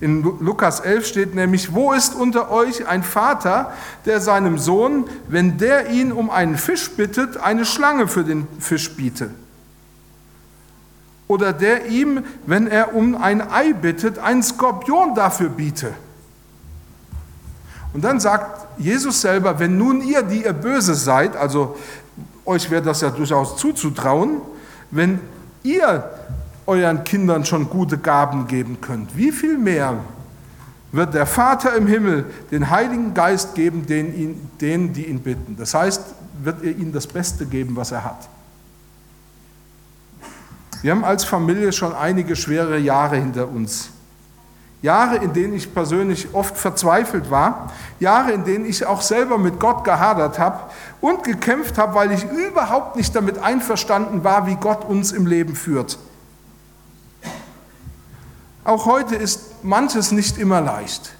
In 0.00 0.22
Lukas 0.40 0.80
11 0.80 1.06
steht 1.06 1.34
nämlich, 1.34 1.74
wo 1.74 1.92
ist 1.92 2.14
unter 2.14 2.50
euch 2.50 2.86
ein 2.86 3.02
Vater, 3.02 3.72
der 4.06 4.20
seinem 4.20 4.58
Sohn, 4.58 5.04
wenn 5.28 5.58
der 5.58 5.90
ihn 5.90 6.10
um 6.10 6.30
einen 6.30 6.56
Fisch 6.56 6.90
bittet, 6.92 7.36
eine 7.36 7.66
Schlange 7.66 8.08
für 8.08 8.24
den 8.24 8.46
Fisch 8.58 8.96
biete? 8.96 9.30
Oder 11.28 11.52
der 11.52 11.86
ihm, 11.86 12.24
wenn 12.46 12.66
er 12.66 12.94
um 12.94 13.14
ein 13.14 13.42
Ei 13.50 13.72
bittet, 13.74 14.18
einen 14.18 14.42
Skorpion 14.42 15.14
dafür 15.14 15.50
biete? 15.50 15.92
Und 17.92 18.02
dann 18.04 18.20
sagt 18.20 18.68
Jesus 18.78 19.20
selber, 19.20 19.58
wenn 19.58 19.76
nun 19.76 20.00
ihr, 20.00 20.22
die 20.22 20.44
ihr 20.44 20.52
böse 20.52 20.94
seid, 20.94 21.36
also 21.36 21.76
euch 22.50 22.70
wäre 22.70 22.82
das 22.82 23.00
ja 23.00 23.10
durchaus 23.10 23.56
zuzutrauen, 23.56 24.42
wenn 24.90 25.20
ihr 25.62 26.10
euren 26.66 27.04
Kindern 27.04 27.44
schon 27.44 27.70
gute 27.70 27.96
Gaben 27.96 28.46
geben 28.46 28.80
könnt, 28.80 29.16
wie 29.16 29.32
viel 29.32 29.56
mehr 29.56 30.00
wird 30.92 31.14
der 31.14 31.26
Vater 31.26 31.76
im 31.76 31.86
Himmel 31.86 32.26
den 32.50 32.68
Heiligen 32.68 33.14
Geist 33.14 33.54
geben, 33.54 33.86
denen, 33.86 34.50
denen 34.60 34.92
die 34.92 35.06
ihn 35.06 35.20
bitten. 35.20 35.56
Das 35.56 35.74
heißt, 35.74 36.02
wird 36.42 36.64
er 36.64 36.72
ihnen 36.72 36.92
das 36.92 37.06
Beste 37.06 37.46
geben, 37.46 37.76
was 37.76 37.92
er 37.92 38.04
hat. 38.04 38.28
Wir 40.82 40.90
haben 40.90 41.04
als 41.04 41.24
Familie 41.24 41.72
schon 41.72 41.94
einige 41.94 42.34
schwere 42.34 42.78
Jahre 42.78 43.16
hinter 43.16 43.48
uns. 43.48 43.90
Jahre, 44.82 45.16
in 45.16 45.32
denen 45.34 45.54
ich 45.54 45.74
persönlich 45.74 46.28
oft 46.32 46.56
verzweifelt 46.56 47.30
war, 47.30 47.70
Jahre, 47.98 48.32
in 48.32 48.44
denen 48.44 48.64
ich 48.64 48.86
auch 48.86 49.02
selber 49.02 49.36
mit 49.36 49.60
Gott 49.60 49.84
gehadert 49.84 50.38
habe 50.38 50.60
und 51.02 51.22
gekämpft 51.22 51.76
habe, 51.76 51.94
weil 51.94 52.12
ich 52.12 52.24
überhaupt 52.24 52.96
nicht 52.96 53.14
damit 53.14 53.38
einverstanden 53.38 54.24
war, 54.24 54.46
wie 54.46 54.56
Gott 54.56 54.84
uns 54.86 55.12
im 55.12 55.26
Leben 55.26 55.54
führt. 55.54 55.98
Auch 58.64 58.86
heute 58.86 59.16
ist 59.16 59.62
manches 59.62 60.12
nicht 60.12 60.38
immer 60.38 60.60
leicht 60.60 61.12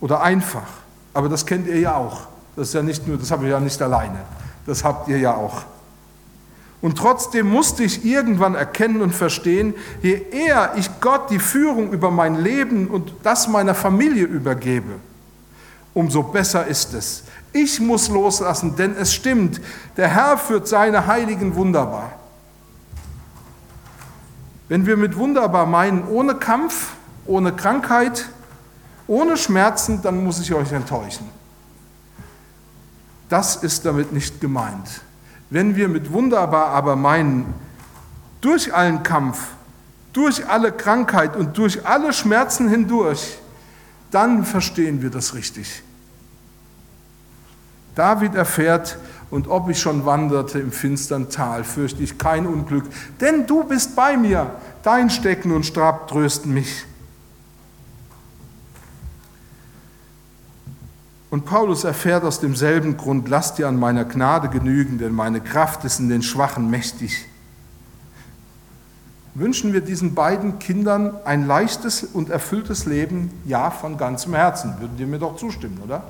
oder 0.00 0.22
einfach, 0.22 0.68
aber 1.12 1.28
das 1.28 1.44
kennt 1.44 1.66
ihr 1.66 1.78
ja 1.78 1.94
auch. 1.94 2.22
Das 2.56 2.68
ist 2.68 2.74
ja 2.74 2.82
nicht 2.82 3.06
nur, 3.06 3.18
das 3.18 3.30
habe 3.30 3.44
ich 3.44 3.50
ja 3.50 3.60
nicht 3.60 3.80
alleine, 3.82 4.20
das 4.64 4.82
habt 4.82 5.08
ihr 5.08 5.18
ja 5.18 5.34
auch. 5.34 5.62
Und 6.80 6.96
trotzdem 6.96 7.48
musste 7.48 7.82
ich 7.82 8.04
irgendwann 8.04 8.54
erkennen 8.54 9.02
und 9.02 9.12
verstehen, 9.12 9.74
je 10.00 10.22
eher 10.30 10.74
ich 10.76 11.00
Gott 11.00 11.30
die 11.30 11.40
Führung 11.40 11.90
über 11.92 12.10
mein 12.10 12.36
Leben 12.36 12.86
und 12.88 13.12
das 13.24 13.48
meiner 13.48 13.74
Familie 13.74 14.24
übergebe, 14.24 15.00
umso 15.92 16.22
besser 16.22 16.66
ist 16.66 16.94
es. 16.94 17.24
Ich 17.52 17.80
muss 17.80 18.08
loslassen, 18.08 18.76
denn 18.76 18.94
es 18.96 19.12
stimmt, 19.12 19.60
der 19.96 20.08
Herr 20.08 20.38
führt 20.38 20.68
seine 20.68 21.06
Heiligen 21.06 21.56
wunderbar. 21.56 22.12
Wenn 24.68 24.86
wir 24.86 24.96
mit 24.96 25.16
wunderbar 25.16 25.66
meinen, 25.66 26.06
ohne 26.06 26.36
Kampf, 26.36 26.92
ohne 27.26 27.52
Krankheit, 27.52 28.28
ohne 29.08 29.36
Schmerzen, 29.36 30.02
dann 30.02 30.22
muss 30.22 30.38
ich 30.40 30.52
euch 30.54 30.70
enttäuschen. 30.70 31.28
Das 33.28 33.56
ist 33.56 33.84
damit 33.84 34.12
nicht 34.12 34.40
gemeint. 34.40 35.02
Wenn 35.50 35.76
wir 35.76 35.88
mit 35.88 36.12
wunderbar 36.12 36.68
aber 36.68 36.96
meinen, 36.96 37.54
durch 38.40 38.74
allen 38.74 39.02
Kampf, 39.02 39.48
durch 40.12 40.46
alle 40.48 40.72
Krankheit 40.72 41.36
und 41.36 41.56
durch 41.58 41.86
alle 41.86 42.12
Schmerzen 42.12 42.68
hindurch, 42.68 43.38
dann 44.10 44.44
verstehen 44.44 45.02
wir 45.02 45.10
das 45.10 45.34
richtig. 45.34 45.82
David 47.94 48.34
erfährt, 48.34 48.98
und 49.30 49.48
ob 49.48 49.68
ich 49.68 49.78
schon 49.78 50.06
wanderte 50.06 50.58
im 50.58 50.72
finstern 50.72 51.28
Tal, 51.28 51.64
fürchte 51.64 52.02
ich 52.02 52.16
kein 52.16 52.46
Unglück, 52.46 52.84
denn 53.20 53.46
du 53.46 53.64
bist 53.64 53.94
bei 53.94 54.16
mir, 54.16 54.50
dein 54.82 55.10
Stecken 55.10 55.52
und 55.52 55.66
Stab 55.66 56.08
trösten 56.08 56.54
mich. 56.54 56.86
Und 61.30 61.44
Paulus 61.44 61.84
erfährt 61.84 62.24
aus 62.24 62.40
demselben 62.40 62.96
Grund, 62.96 63.28
lasst 63.28 63.58
dir 63.58 63.68
an 63.68 63.78
meiner 63.78 64.04
Gnade 64.04 64.48
genügen, 64.48 64.98
denn 64.98 65.12
meine 65.12 65.40
Kraft 65.40 65.84
ist 65.84 66.00
in 66.00 66.08
den 66.08 66.22
Schwachen 66.22 66.70
mächtig. 66.70 67.26
Wünschen 69.34 69.72
wir 69.72 69.82
diesen 69.82 70.14
beiden 70.14 70.58
Kindern 70.58 71.14
ein 71.24 71.46
leichtes 71.46 72.02
und 72.02 72.30
erfülltes 72.30 72.86
Leben? 72.86 73.30
Ja, 73.44 73.70
von 73.70 73.98
ganzem 73.98 74.34
Herzen. 74.34 74.74
Würden 74.80 74.98
ihr 74.98 75.06
mir 75.06 75.18
doch 75.18 75.36
zustimmen, 75.36 75.80
oder? 75.84 76.02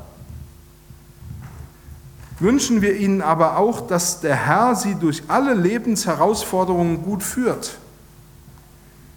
Wünschen 2.39 2.81
wir 2.81 2.97
ihnen 2.97 3.21
aber 3.21 3.57
auch, 3.57 3.87
dass 3.87 4.21
der 4.21 4.37
Herr 4.37 4.77
sie 4.77 4.95
durch 4.95 5.25
alle 5.27 5.55
Lebensherausforderungen 5.55 7.03
gut 7.03 7.25
führt? 7.25 7.79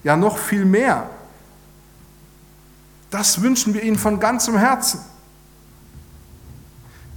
Ja, 0.04 0.18
noch 0.18 0.40
viel 0.40 0.66
mehr. 0.66 1.08
Das 3.12 3.42
wünschen 3.42 3.76
wir 3.76 3.84
ihnen 3.84 4.00
von 4.00 4.20
ganzem 4.20 4.58
Herzen. 4.58 5.00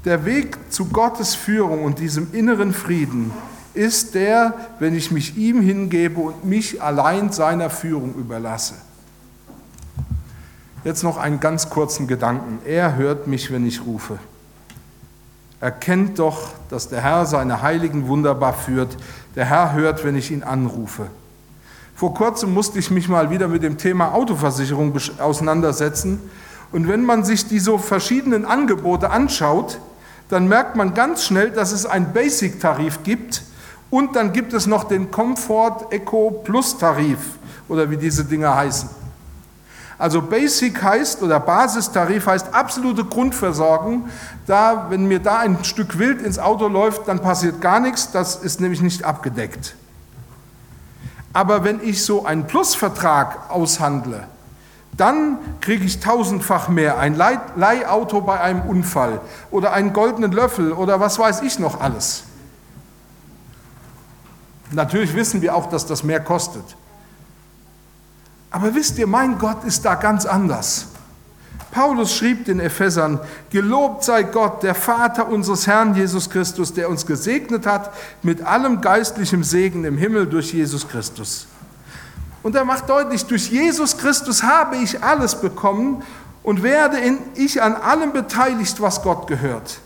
Der 0.05 0.27
Weg 0.27 0.59
zu 0.71 0.87
Gottes 0.87 1.35
Führung 1.35 1.83
und 1.83 1.99
diesem 1.99 2.35
inneren 2.35 2.75
Frieden 2.75 3.33
ist 3.73 4.15
der, 4.15 4.53
wenn 4.79 4.95
ich 4.95 5.11
mich 5.11 5.37
ihm 5.39 5.63
hingebe 5.63 6.21
und 6.21 6.45
mich 6.45 6.83
allein 6.83 7.33
seiner 7.33 7.71
Führung 7.71 8.15
überlasse. 8.15 8.75
Jetzt 10.85 11.03
noch 11.03 11.17
einen 11.17 11.41
ganz 11.41 11.71
kurzen 11.71 12.07
Gedanken. 12.07 12.59
Er 12.67 12.97
hört 12.97 13.27
mich, 13.27 13.51
wenn 13.51 13.67
ich 13.67 13.87
rufe. 13.87 14.19
Erkennt 15.59 16.19
doch, 16.19 16.51
dass 16.69 16.91
der 16.91 17.01
Herr 17.01 17.25
seine 17.25 17.63
Heiligen 17.63 18.07
wunderbar 18.07 18.53
führt. 18.53 18.99
Der 19.35 19.47
Herr 19.47 19.73
hört, 19.73 20.05
wenn 20.05 20.17
ich 20.17 20.31
ihn 20.31 20.43
anrufe. 20.43 21.07
Vor 21.95 22.13
kurzem 22.13 22.53
musste 22.53 22.79
ich 22.79 22.91
mich 22.91 23.09
mal 23.09 23.31
wieder 23.31 23.49
mit 23.49 23.63
dem 23.63 23.79
Thema 23.79 24.13
Autoversicherung 24.13 24.95
auseinandersetzen. 25.19 26.21
Und 26.73 26.89
wenn 26.89 27.07
man 27.07 27.25
sich 27.25 27.49
die 27.49 27.61
so 27.61 27.79
verschiedenen 27.79 28.45
Angebote 28.45 29.09
anschaut, 29.09 29.79
dann 30.29 30.49
merkt 30.49 30.77
man 30.77 30.95
ganz 30.95 31.25
schnell, 31.25 31.51
dass 31.51 31.73
es 31.73 31.87
einen 31.87 32.13
Basic-Tarif 32.13 33.03
gibt 33.03 33.43
und 33.91 34.17
dann 34.17 34.33
gibt 34.33 34.53
es 34.53 34.67
noch 34.67 34.85
den 34.85 35.11
Comfort 35.11 35.89
Eco 35.91 36.31
Plus 36.45 36.79
Tarif 36.79 37.19
oder 37.69 37.91
wie 37.91 37.97
diese 37.97 38.25
Dinge 38.25 38.55
heißen. 38.55 38.89
Also 39.99 40.21
Basic 40.21 40.83
heißt 40.83 41.23
oder 41.23 41.39
Basistarif 41.39 42.27
heißt 42.27 42.53
absolute 42.53 43.05
Grundversorgung. 43.05 44.09
Da, 44.47 44.87
wenn 44.91 45.07
mir 45.07 45.21
da 45.21 45.39
ein 45.39 45.65
Stück 45.65 45.99
Wild 45.99 46.21
ins 46.21 46.39
Auto 46.39 46.67
läuft, 46.67 47.07
dann 47.07 47.21
passiert 47.21 47.61
gar 47.61 47.79
nichts. 47.79 48.11
Das 48.11 48.37
ist 48.37 48.61
nämlich 48.61 48.83
nicht 48.83 49.05
abgedeckt. 49.05 49.77
Aber 51.33 51.65
wenn 51.65 51.81
ich 51.83 52.05
so 52.05 52.25
einen 52.27 52.47
Plusvertrag 52.47 53.51
aushandle, 53.51 54.27
dann 54.97 55.39
kriege 55.61 55.85
ich 55.85 56.01
tausendfach 56.01 56.69
mehr. 56.69 56.99
Ein 56.99 57.17
Leihauto 57.17 58.21
bei 58.21 58.41
einem 58.41 58.63
Unfall 58.63 59.21
oder 59.51 59.73
einen 59.73 59.93
goldenen 59.93 60.33
Löffel 60.33 60.73
oder 60.73 61.01
was 61.01 61.19
weiß 61.19 61.43
ich 61.43 61.59
noch 61.59 61.81
alles. 61.81 62.25
Natürlich 64.71 65.15
wissen 65.15 65.43
wir 65.43 65.55
auch, 65.55 65.69
dass 65.69 65.87
das 65.87 66.03
mehr 66.03 66.21
kostet. 66.21 66.65
Aber 68.51 68.75
wisst 68.75 68.99
ihr, 68.99 69.07
mein 69.07 69.39
Gott 69.39 69.65
ist 69.65 69.85
da 69.85 69.95
ganz 69.95 70.27
anders. 70.27 70.87
Paulus 71.71 72.15
schrieb 72.15 72.45
den 72.45 72.61
Ephesern, 72.61 73.19
Gelobt 73.51 74.05
sei 74.05 74.23
Gott, 74.23 74.63
der 74.63 74.77
Vater 74.77 75.29
unseres 75.29 75.67
Herrn 75.67 75.97
Jesus 75.97 76.31
Christus, 76.31 76.73
der 76.73 76.89
uns 76.89 77.05
gesegnet 77.05 77.67
hat 77.67 77.93
mit 78.23 78.43
allem 78.43 78.81
geistlichem 78.81 79.43
Segen 79.43 79.85
im 79.85 79.99
Himmel 79.99 80.27
durch 80.27 80.53
Jesus 80.53 80.87
Christus. 80.87 81.49
Und 82.45 82.55
er 82.55 82.67
macht 82.67 82.91
deutlich, 82.91 83.25
durch 83.25 83.51
Jesus 83.51 83.97
Christus 83.97 84.43
habe 84.43 84.77
ich 84.77 85.03
alles 85.03 85.41
bekommen 85.41 86.03
und 86.43 86.63
werde 86.63 86.99
in, 86.99 87.19
ich 87.37 87.63
an 87.63 87.75
allem 87.75 88.13
beteiligt, 88.13 88.83
was 88.83 89.03
Gott 89.03 89.27
gehört. 89.27 89.81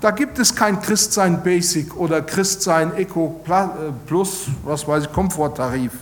Da 0.00 0.10
gibt 0.10 0.40
es 0.40 0.56
kein 0.56 0.82
Christsein 0.82 1.44
Basic 1.44 1.96
oder 1.96 2.22
Christsein 2.22 2.96
Eco 2.96 3.40
äh, 3.46 3.68
Plus, 4.06 4.46
was 4.64 4.88
weiß 4.88 5.04
ich, 5.04 5.12
Komforttarif. 5.12 5.92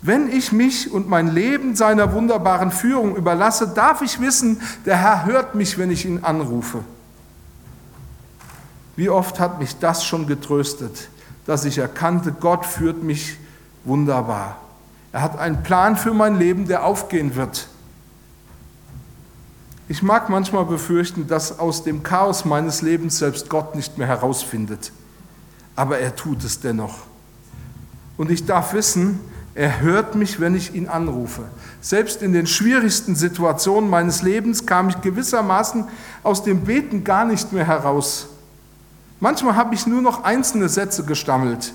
Wenn 0.00 0.30
ich 0.30 0.52
mich 0.52 0.92
und 0.92 1.08
mein 1.08 1.34
Leben 1.34 1.74
seiner 1.74 2.12
wunderbaren 2.12 2.70
Führung 2.70 3.16
überlasse, 3.16 3.66
darf 3.66 4.00
ich 4.00 4.20
wissen, 4.20 4.60
der 4.84 4.96
Herr 4.96 5.24
hört 5.24 5.56
mich, 5.56 5.76
wenn 5.76 5.90
ich 5.90 6.06
ihn 6.06 6.22
anrufe. 6.22 6.84
Wie 8.94 9.08
oft 9.08 9.40
hat 9.40 9.58
mich 9.58 9.76
das 9.80 10.04
schon 10.04 10.28
getröstet, 10.28 11.08
dass 11.46 11.64
ich 11.64 11.78
erkannte, 11.78 12.30
Gott 12.30 12.64
führt 12.64 13.02
mich 13.02 13.38
wunderbar. 13.86 14.58
Er 15.12 15.22
hat 15.22 15.38
einen 15.38 15.62
Plan 15.62 15.96
für 15.96 16.12
mein 16.12 16.36
Leben, 16.36 16.68
der 16.68 16.84
aufgehen 16.84 17.34
wird. 17.36 17.68
Ich 19.88 20.02
mag 20.02 20.28
manchmal 20.28 20.64
befürchten, 20.64 21.28
dass 21.28 21.58
aus 21.58 21.84
dem 21.84 22.02
Chaos 22.02 22.44
meines 22.44 22.82
Lebens 22.82 23.18
selbst 23.18 23.48
Gott 23.48 23.74
nicht 23.76 23.98
mehr 23.98 24.08
herausfindet. 24.08 24.92
Aber 25.76 25.98
er 25.98 26.16
tut 26.16 26.42
es 26.42 26.60
dennoch. 26.60 26.98
Und 28.16 28.30
ich 28.30 28.46
darf 28.46 28.72
wissen, 28.72 29.20
er 29.54 29.80
hört 29.80 30.14
mich, 30.14 30.40
wenn 30.40 30.54
ich 30.54 30.74
ihn 30.74 30.88
anrufe. 30.88 31.44
Selbst 31.80 32.20
in 32.20 32.32
den 32.32 32.46
schwierigsten 32.46 33.14
Situationen 33.14 33.88
meines 33.88 34.22
Lebens 34.22 34.66
kam 34.66 34.88
ich 34.88 35.00
gewissermaßen 35.00 35.86
aus 36.22 36.42
dem 36.42 36.62
Beten 36.64 37.04
gar 37.04 37.24
nicht 37.24 37.52
mehr 37.52 37.66
heraus. 37.66 38.28
Manchmal 39.20 39.56
habe 39.56 39.74
ich 39.74 39.86
nur 39.86 40.02
noch 40.02 40.24
einzelne 40.24 40.68
Sätze 40.68 41.04
gestammelt. 41.04 41.72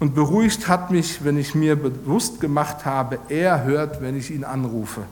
Und 0.00 0.14
beruhigt 0.14 0.66
hat 0.66 0.90
mich, 0.90 1.24
wenn 1.24 1.36
ich 1.36 1.54
mir 1.54 1.76
bewusst 1.76 2.40
gemacht 2.40 2.86
habe, 2.86 3.18
er 3.28 3.64
hört, 3.64 4.00
wenn 4.00 4.16
ich 4.16 4.30
ihn 4.30 4.44
anrufe. 4.44 5.02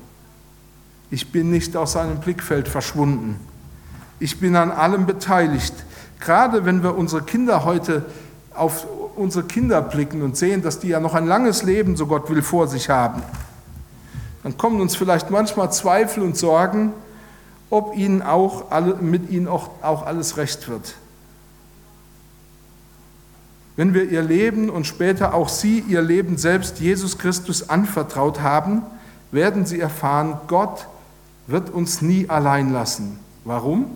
Ich 1.10 1.30
bin 1.30 1.50
nicht 1.50 1.76
aus 1.76 1.92
seinem 1.92 2.20
Blickfeld 2.20 2.68
verschwunden. 2.68 3.38
Ich 4.18 4.40
bin 4.40 4.56
an 4.56 4.70
allem 4.70 5.04
beteiligt. 5.04 5.74
Gerade 6.20 6.64
wenn 6.64 6.82
wir 6.82 6.96
unsere 6.96 7.22
Kinder 7.22 7.64
heute 7.64 8.06
auf 8.54 8.86
unsere 9.14 9.44
Kinder 9.44 9.82
blicken 9.82 10.22
und 10.22 10.36
sehen, 10.36 10.62
dass 10.62 10.80
die 10.80 10.88
ja 10.88 11.00
noch 11.00 11.14
ein 11.14 11.26
langes 11.26 11.64
Leben, 11.64 11.96
so 11.96 12.06
Gott 12.06 12.30
will, 12.30 12.40
vor 12.40 12.66
sich 12.66 12.88
haben, 12.88 13.22
dann 14.42 14.56
kommen 14.56 14.80
uns 14.80 14.96
vielleicht 14.96 15.30
manchmal 15.30 15.70
Zweifel 15.72 16.22
und 16.22 16.36
Sorgen, 16.36 16.92
ob 17.68 17.94
ihnen 17.96 18.22
auch 18.22 18.70
alle, 18.70 18.94
mit 18.94 19.30
ihnen 19.30 19.48
auch, 19.48 19.70
auch 19.82 20.06
alles 20.06 20.36
recht 20.38 20.68
wird 20.68 20.94
wenn 23.78 23.94
wir 23.94 24.10
ihr 24.10 24.22
Leben 24.22 24.70
und 24.70 24.88
später 24.88 25.34
auch 25.34 25.48
sie 25.48 25.78
ihr 25.78 26.02
Leben 26.02 26.36
selbst 26.36 26.80
Jesus 26.80 27.16
Christus 27.16 27.68
anvertraut 27.68 28.40
haben, 28.40 28.82
werden 29.30 29.66
sie 29.66 29.78
erfahren, 29.78 30.36
Gott 30.48 30.88
wird 31.46 31.70
uns 31.70 32.02
nie 32.02 32.28
allein 32.28 32.72
lassen. 32.72 33.20
Warum? 33.44 33.86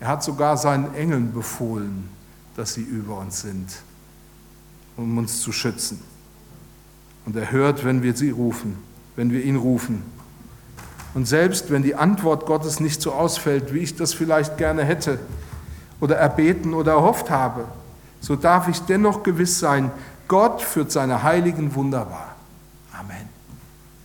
Er 0.00 0.08
hat 0.08 0.24
sogar 0.24 0.56
seinen 0.56 0.92
Engeln 0.96 1.32
befohlen, 1.32 2.08
dass 2.56 2.74
sie 2.74 2.82
über 2.82 3.18
uns 3.18 3.42
sind, 3.42 3.68
um 4.96 5.16
uns 5.16 5.42
zu 5.42 5.52
schützen. 5.52 6.02
Und 7.24 7.36
er 7.36 7.52
hört, 7.52 7.84
wenn 7.84 8.02
wir 8.02 8.16
sie 8.16 8.30
rufen, 8.30 8.78
wenn 9.14 9.30
wir 9.30 9.44
ihn 9.44 9.54
rufen. 9.54 10.02
Und 11.14 11.28
selbst 11.28 11.70
wenn 11.70 11.84
die 11.84 11.94
Antwort 11.94 12.46
Gottes 12.46 12.80
nicht 12.80 13.00
so 13.00 13.12
ausfällt, 13.12 13.72
wie 13.72 13.78
ich 13.78 13.94
das 13.94 14.12
vielleicht 14.12 14.58
gerne 14.58 14.82
hätte 14.82 15.20
oder 16.00 16.16
erbeten 16.16 16.74
oder 16.74 16.94
erhofft 16.94 17.30
habe, 17.30 17.66
so 18.26 18.34
darf 18.34 18.66
ich 18.66 18.80
dennoch 18.80 19.22
gewiss 19.22 19.60
sein, 19.60 19.92
Gott 20.26 20.60
führt 20.60 20.90
seine 20.90 21.22
Heiligen 21.22 21.76
wunderbar. 21.76 22.35